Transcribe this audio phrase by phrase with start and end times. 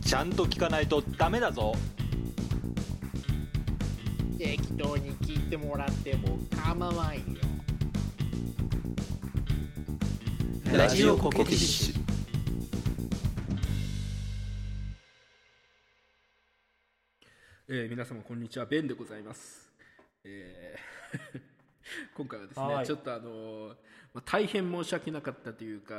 [0.00, 1.72] ちゃんと聞かないとダメだぞ。
[4.38, 7.22] 適当に聞いてもらっても構わんよ。
[10.72, 12.00] ラジオコケティッシュ
[17.68, 18.66] えー皆様こんにちは。
[18.66, 19.70] ベンでございます、
[20.24, 21.49] えー
[22.14, 22.86] 今回はですね、はい。
[22.86, 23.76] ちょっとあのー
[24.12, 25.94] まあ、大変申し訳なかったというか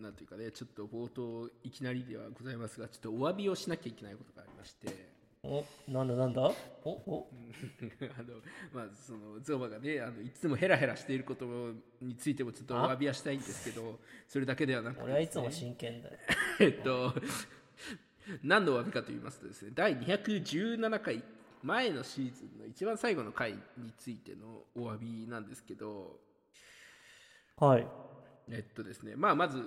[0.00, 5.20] なんていうかねちょっと冒頭いきなりではございますがちょっとお詫びをしなきゃいけないことがありまして。
[5.42, 6.42] おなんだなんだ？
[6.84, 7.30] おお。
[8.18, 8.40] あの
[8.74, 11.46] まあそのゾウマがねあのいつもヘラヘラしていること
[12.02, 16.18] についてもちょっとお詫びはしたいんですけどそれだけではなくて俺はいつも真剣だよ。
[16.60, 17.14] えっと、
[18.42, 21.22] 何のお詫びかと言いますとですね、第217回、
[21.62, 26.18] 前のシーズンの一番最後の回についてのお詫びなんですけど、
[27.56, 27.86] はい。
[28.48, 29.58] えっとですね、まあ、まず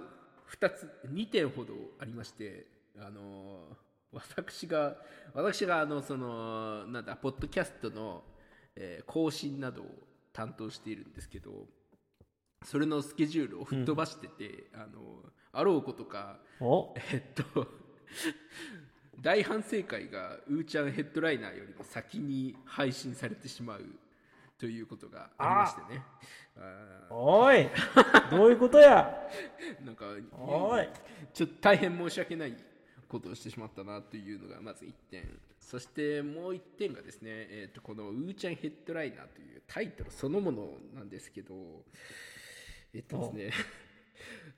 [0.59, 3.77] 2つ、2点ほどありまして、あの、
[4.11, 4.97] 私が、
[5.33, 8.23] 私が、あの、その、なんだ、ポッドキャストの、
[8.75, 9.85] えー更新などを
[10.31, 11.67] 担当しているんですけど、
[12.63, 16.93] それのスケジュールを吹っ飛ばしてて、あの、あろうことか、お。
[17.11, 17.67] えっと、
[19.23, 23.85] 大反省会がうーちゃんヘッドライナーよりも先に配信されてしまう
[24.59, 26.03] ということがありましてね。
[26.57, 27.69] あおい
[28.29, 29.15] どういうことや？
[29.81, 30.07] ー なんか、
[30.37, 30.89] おい
[31.33, 32.57] ちょっと大変申し訳ない
[33.07, 35.39] ことをしてしまったなというのがまず1点。
[35.57, 41.85] そしてもう1点がですね、えっとこのうーちゃんヘッドライナーというタイトルそのものなんですけど、
[42.93, 43.51] えっとですね、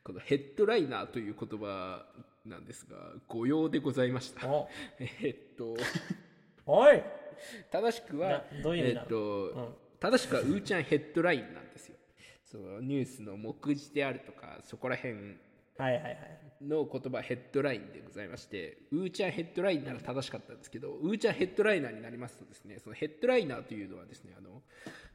[0.03, 2.05] このヘッドライナーという言葉
[2.45, 4.47] なんですが、誤用でございました。
[4.47, 5.75] おえっと、
[6.65, 7.01] おい
[7.71, 11.95] 正しくはういうえっと、正しくはうーちゃんヘッドラインなんですよ。
[12.43, 15.15] そのニュースの目次であるとか、そこら辺
[16.61, 24.61] の言葉ヘッドラインでございまして、うーちゃんヘッドラインなら正しかったんですけど、うーちゃんヘッドライナーになりますとですね、そのヘッドライナーというのはですね、あの、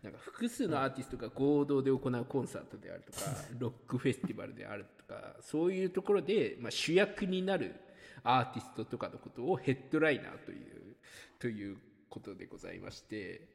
[0.02, 3.18] なんか複数のアーティストが合同で行うコンサートであるとか、
[3.58, 7.74] ロックフェスティバルであるとか、そういうところで、まあ、主役になる
[8.22, 10.96] アーティストとかのことをヘッドライナーという、
[11.38, 11.76] という
[12.08, 13.48] ことでございまして、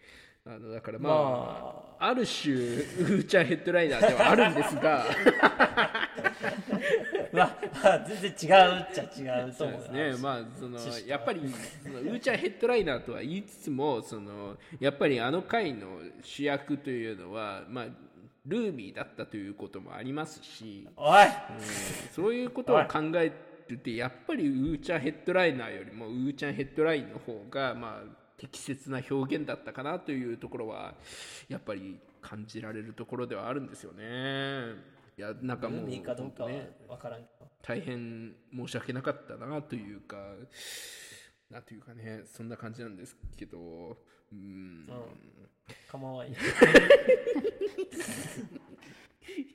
[0.46, 2.14] あの、だからまあ、まあ。
[2.14, 5.06] る種、うーちゃんヘッドライナーではあるんですが、
[7.34, 11.42] まあ、まあ、全然違うっちゃ違うと思うそうですね、まあその やっぱり
[11.84, 17.86] そのうーちゃんヘッドライナーとは言いつつもそのやっぱりあの回の主役というのは、まあ、
[18.46, 21.28] ルーミーだったということもありますし、おい
[22.12, 23.32] そういうことを考え
[23.78, 30.94] てやっぱりうーちゃんヘッドライナーよりもうーちゃんヘッドラインの方が、まあ、適切な表現だったかなというところは
[31.48, 34.96] やっぱり感じられるところではあるんですよね。
[35.18, 36.72] いやなんかもう海かどうかはね
[37.62, 40.18] 大変申し訳なかったなというか、
[41.50, 44.90] なんというかね、そんな感じなんですけど、うーん、
[45.92, 46.36] 構わんよ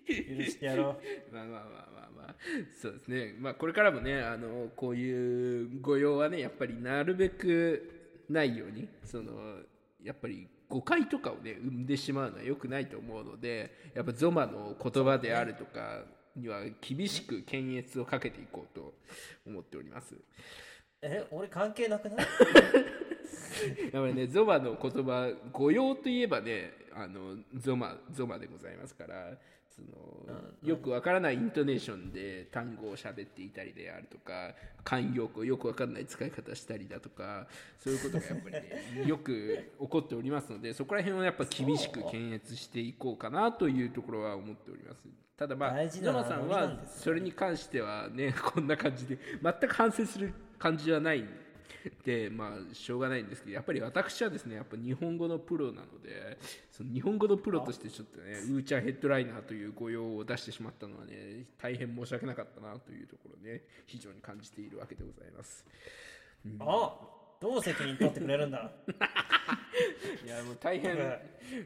[0.06, 1.34] 許してやろう。
[1.34, 2.34] まあまあまあまあまあ、
[2.80, 9.60] そうですね、まあこれからもね、あのこういう御用はね、やっぱりなるべくないように、その
[10.02, 16.04] やっぱり誤解とかをね、生んでしまうのは良くないと思うので、やっぱゾマの言葉であるとか
[16.36, 18.94] には厳しく検閲をかけていこうと
[19.46, 20.14] 思っております。
[21.02, 22.26] え俺関係なくない？
[23.92, 29.36] やっぱりね、ゾマの言葉、御用といえばね、あのゾマ、ゾマでございますから、
[29.68, 29.88] その
[30.62, 37.46] よくわからないイントネーションで単語を喋っていたりであるとか、慣用句をよくわからない使い方したりだとか、
[37.78, 38.52] そういうことがやっぱり
[39.00, 45.06] ね、 よく起こっておりますので、そこら辺はやっぱ厳しく検閲していこうかなというところは思っております。
[45.36, 51.24] ただまあ、ゾマさんはそれに関してはね、こんな感じで、全く反省する感じはない。
[52.04, 56.36] で、まあ、しょうがないんですけど、やっぱり私はですね、やっぱ日本語のプロなので、
[56.70, 65.64] その日本語のプロとしてちょっとね、ウーチャーヘッドライナーという御用を出してしまったのはね、大変申し訳なかったなというところね、非常に感じているわけでございます。
[66.60, 66.98] あ
[67.40, 68.70] どう責任取ってくれるんだ？
[70.26, 70.98] いや、もう大変、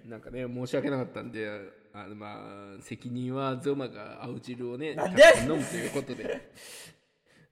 [0.04, 1.50] なんかね、申し訳なかったんで、
[1.92, 4.92] あのまあ、責任はゾマが青汁をね、
[5.42, 6.52] 飲むということで、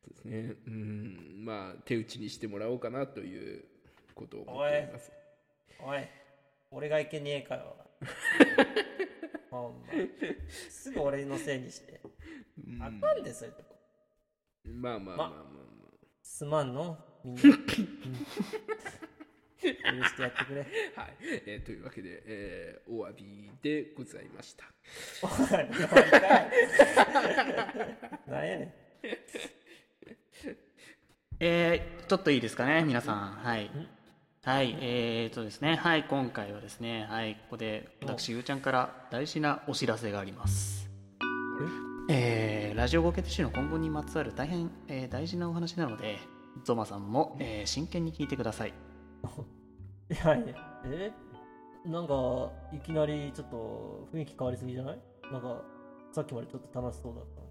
[0.05, 3.65] そうですね、うん、まあ、手打ちにしてもらおうかなという
[4.15, 5.13] ことを思っております。
[5.81, 6.09] おい。
[6.71, 7.77] 俺がいけねえかよ
[9.51, 9.87] ほんま。
[10.49, 12.01] すぐ俺のせいにして。
[12.81, 13.77] あかんでそういうとこ。
[14.65, 15.63] まあまあまあまあまあ。
[16.23, 16.99] すまんの？
[17.25, 17.67] みんな、う ん
[19.63, 19.69] 許
[20.05, 20.61] してやってくれ。
[20.97, 24.65] はい、えーというわけで、えーお詫びでございました。
[25.23, 26.01] おいおいか
[26.43, 26.51] い
[31.45, 33.17] えー、ちょっといいですかね、皆さん。
[33.43, 33.69] はい。
[34.45, 40.89] はい、えーとですね、はい、今回はですね、はい、ここで私、ゆうちゃんから大事なお知らせがあります。
[42.09, 46.21] えー、ラジオゴケテの今後にまつわる大変、えー大事なお話なので、
[46.63, 48.69] ゾマさんも、えー真剣に聞いてください。
[50.11, 51.11] いやいや、え？
[51.87, 54.99] なんか、いきなりちょっと雰囲気変わりすぎじゃない？
[55.33, 55.61] なんか、
[56.13, 57.42] さっきまでちょっと楽しそうだった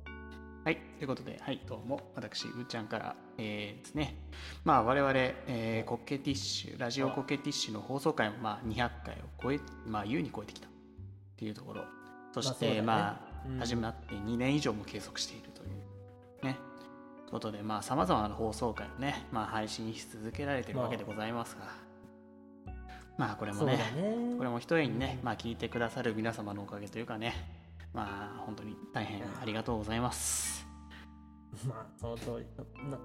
[0.63, 4.15] はい、ということで、はい、どうも、私、うーちゃんから、えーですね、
[4.63, 5.11] まあ、我々、
[5.47, 10.71] えー、コケティッシュ、ラジオコケティッシュの放送回も、まあ、200回を超え、まあ、優に超えてきたっ
[11.35, 11.81] ていうところ、
[12.31, 13.59] そして、ままあ、ねうん。
[13.59, 16.59] 始まって2年以上も継続しているという、ね、
[17.25, 22.73] とことで、まあ、さまざまな放送回をね、まあ、配信し続けられているわけでございますが、
[23.17, 24.35] まあ、これもね、ね。
[24.37, 27.60] これも一重にね、まあ、聞いてくださる皆様のおかげというかね、
[27.93, 30.65] まあ、本当に大変ありがとうございます。
[31.67, 32.45] まあ、その通り。
[32.89, 32.97] な、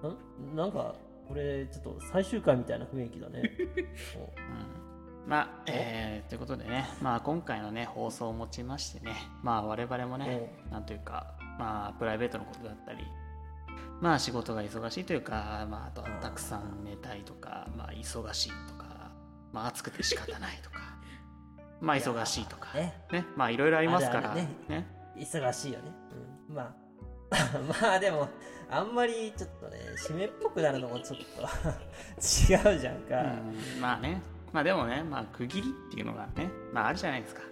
[0.55, 0.95] ななんか、
[1.27, 3.43] これ、ちょっと最終回みたいな雰囲気だね。
[4.41, 4.87] うん
[5.27, 9.13] まあ、えーということでね、まあ、今回のね、放送をもちましてね、
[9.43, 13.03] まあ、我々もね、なんというか、まあ、プライベートのことだったり、
[14.01, 19.11] まあ、仕事が忙しいというか、まあ、あとはたくさん寝たいとか、まあ、忙しいとか、
[19.53, 20.96] まあ、暑くて仕方ないとか、
[21.81, 24.87] まあ、忙しいとか、ね、ね、まあ、いろいろありますから、ねね
[25.17, 25.93] 忙しいよね。
[26.49, 26.55] うん。
[26.55, 26.87] まあ、
[27.83, 28.29] まあでも、
[28.71, 29.79] あんまりちょっとね、
[30.09, 31.43] 締めっぽくなるのもちょっと
[32.73, 33.21] 違うじゃんか。
[33.21, 34.21] うんまあね、
[34.53, 37.43] まあでもね、まあ区切りっていうのがね、まああるじゃないですか。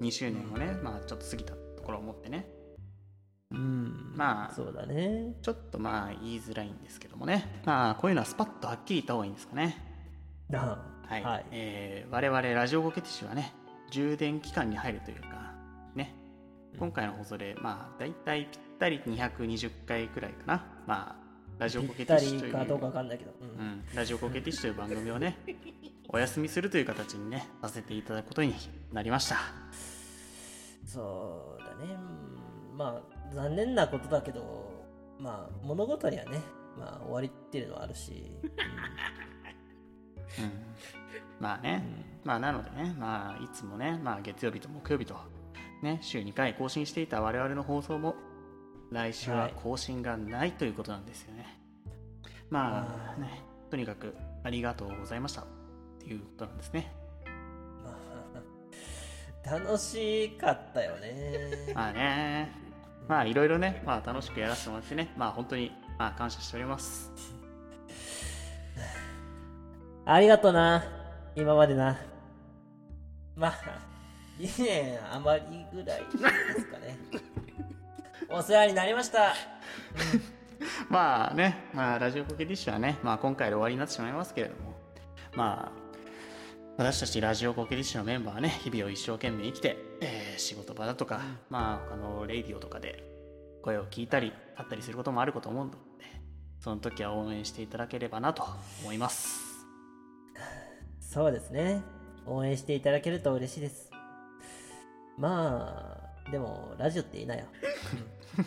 [0.00, 2.48] 2周年をね、まあちょっと過ぎたところを持ってね。
[3.50, 4.12] うん。
[4.14, 5.34] まあそうだね。
[5.42, 7.62] ちょっとまあ言いづらいんですけどもね。
[7.64, 9.76] まあこういうのはスパッとはっきり言った方がいいんですかね。
[10.52, 11.22] あはい。
[11.22, 13.54] はいえー我々ラジオゴケティッシュはね、
[13.90, 15.52] 充電期間に入るというか、
[15.94, 16.14] ね。
[16.78, 20.64] 今回の放送で、まあ大体ぴったり220回くらいかな。
[20.86, 21.22] まあ、
[21.58, 22.52] ラジオぴゴケティッシュという。
[22.52, 23.30] りかどうかわかんないけど。
[23.30, 23.34] う。
[23.44, 25.36] うんん、ラジオコケティッシュという番組をね、
[26.08, 28.54] お休みするという形にね、させていただくことに
[28.92, 29.36] なりました。
[30.84, 31.94] そうだね。
[31.94, 34.70] うんまあ、残念なことだけど、
[35.18, 36.40] まあ、物事にはね、
[36.78, 38.32] まあ、終わりっていうのはあるし。
[38.42, 38.52] うん、
[41.40, 41.82] まあね、
[42.24, 45.16] まあなのでね、まあいつもね、まあ月曜日と木曜日と、
[45.82, 48.14] ね、週2回更新していた我々の放送も、
[48.90, 51.58] 来週は更新がないということなんですよね。
[52.50, 54.14] まあね、とにかく
[54.44, 55.44] ありがとうございましたっ
[55.98, 56.92] ていうことなんですね。
[59.44, 61.72] 楽しかったよね。
[61.74, 62.52] まあね、
[63.08, 67.10] まあいろいろね、まあ楽しくやらせてもらってね、まあ本当に、まあ感謝しております。
[70.04, 70.84] ありがとな、
[71.34, 71.98] 今までな。
[73.34, 73.52] まあ、
[74.38, 76.10] 2年余りぐらいで
[76.58, 76.98] すかね。
[78.28, 79.34] お世話になりました。
[80.88, 84.74] まあね、まあラジオコケティッシュはね、まあ今回で終わりになってしまいますけれども、
[85.34, 85.82] まあ、
[86.76, 93.02] 私たちラジオコケティッシュのメンバーはね、日々を一生懸命生きて、えー仕事場だとか、まあ他のレイディオとかで
[93.62, 95.76] 声を聞いたり、あったりすることもあるかと思うので、
[96.60, 98.44] その時は応援していただければなと
[98.82, 99.51] 思います。
[101.12, 101.82] そうですね。
[102.24, 103.90] 応援していただけると嬉しいです。
[105.18, 107.44] まあ、でも、ラジオっていいなよ。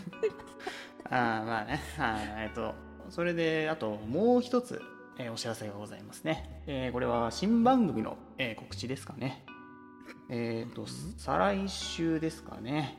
[1.08, 2.74] あーまあね、あーえっと、
[3.12, 4.82] それで、あともう一つ、
[5.20, 6.64] えーお知らせがございますね。
[6.66, 9.46] えーこれは新番組の、えー告知ですかね。
[10.32, 10.88] えっ、と、
[11.18, 12.98] 再来週ですかね。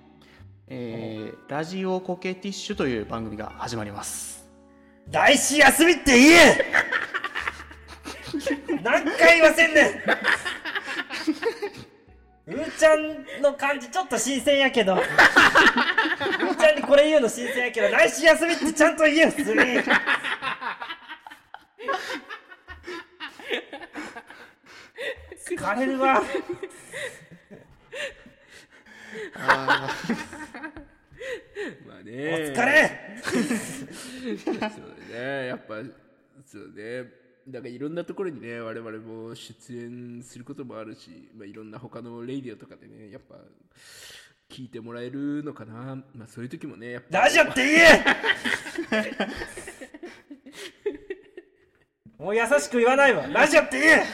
[0.69, 4.49] えーラジオコケティッシュという番組が始まります。
[5.11, 7.15] 来週休みって言え
[8.83, 9.87] 何回言わせんねん。
[12.47, 14.95] うーちゃんの感じちょっと新鮮やけど。
[14.95, 19.61] うーちゃんにこれ言うの新鮮やけど来週休みってちゃんと言えよ普通に
[25.49, 26.23] 疲れるわ。
[31.87, 32.52] まあね。
[32.52, 33.16] お疲れ。
[33.25, 34.69] そうだ
[35.19, 35.47] ね。
[35.49, 35.75] やっぱ
[36.45, 43.37] そうねなんかいろんなところにね我々も出演することもあるし、まあ、いろんな他のレイディオとかでねやっぱ
[44.50, 45.97] 聞いてもらえるのかな。
[46.15, 47.19] まあそういう時もねやっぱ。
[47.21, 48.05] ラジオって言え!
[52.19, 53.26] もう優しく言わないわ。
[53.29, 54.05] ラジオって言え!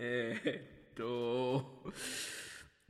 [0.00, 0.62] えーっ
[0.96, 1.82] と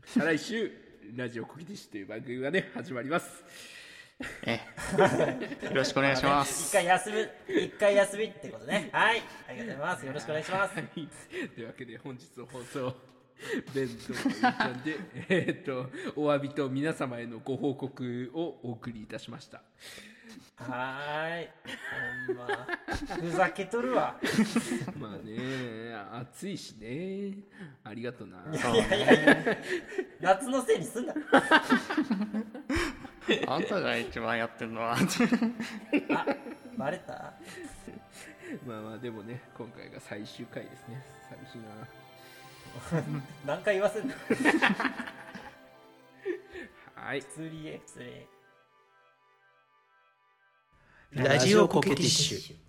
[0.07, 0.71] 再来週
[1.17, 3.45] ラジオコキティッシュという番組がね始まります
[4.45, 6.73] えーよろしくお願いしま一す。
[6.73, 8.89] 回休む、一回休みってことね。
[8.93, 9.23] はい。
[9.49, 10.07] ありがとうございます。
[10.07, 10.75] よろしくお願いします。
[10.75, 11.09] はい。
[11.55, 12.95] というわけで本日の放送
[13.73, 14.13] 弁当
[14.85, 14.97] で
[15.29, 19.63] えーっとお詫びと皆様へのご報告をお送りいたしました。
[20.57, 21.49] はーい。
[22.27, 22.47] ほんま。
[23.21, 24.19] ふざけとるわ。
[24.99, 27.35] まあね暑いしね。
[27.85, 28.39] ありがとな。
[28.53, 29.57] いやいやいやいや。
[30.21, 31.15] 夏のせいにすんな
[33.47, 34.97] あんたが一番やってるのは。
[34.97, 34.99] あ
[36.77, 37.35] バレた？
[38.67, 41.05] まあまあでもね今回が最終回ですね。
[41.29, 41.65] 寂しいな。
[43.45, 44.15] 何回言わせんの？
[46.95, 47.23] はい。
[47.23, 48.27] 釣りへ釣りへ
[51.13, 52.68] ラジオコケティッシュ